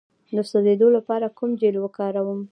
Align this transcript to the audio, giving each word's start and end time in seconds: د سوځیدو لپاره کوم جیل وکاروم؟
د 0.35 0.37
سوځیدو 0.49 0.87
لپاره 0.97 1.27
کوم 1.37 1.51
جیل 1.59 1.75
وکاروم؟ 1.79 2.39